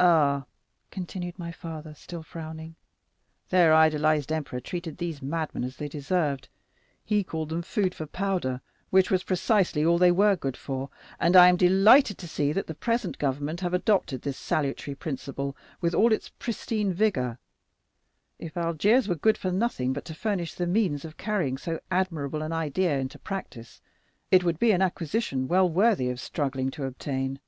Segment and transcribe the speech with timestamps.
[0.00, 0.46] "'Ah,'
[0.90, 2.74] continued my father, still frowning,
[3.50, 6.48] 'their idolized emperor treated these madmen as they deserved;
[7.04, 8.60] he called them 'food for cannon,'
[8.90, 12.66] which was precisely all they were good for; and I am delighted to see that
[12.66, 17.38] the present government have adopted this salutary principle with all its pristine vigor;
[18.40, 22.42] if Algiers were good for nothing but to furnish the means of carrying so admirable
[22.42, 23.80] an idea into practice,
[24.32, 27.38] it would be an acquisition well worthy of struggling to obtain.